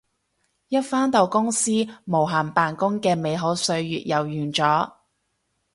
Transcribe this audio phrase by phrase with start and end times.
[0.69, 1.69] 一返到公司
[2.05, 4.93] 無限扮工嘅美好歲月又完咗